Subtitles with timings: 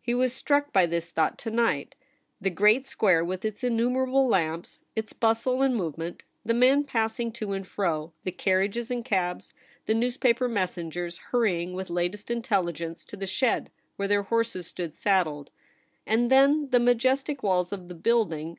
[0.00, 1.94] He was struck by this thought to nio^ht.
[2.40, 7.52] The great square, with its innumerable lamps, its bustle and movement, the men passing to
[7.54, 9.52] and fro, the carriages and cabs,
[9.86, 15.50] the newspaper messengers hurrying with latest intelligence to the shed where their horses stood saddled;
[16.06, 18.58] and then the majestic walls of the building, 7—2 loo THE REBEL ROSE.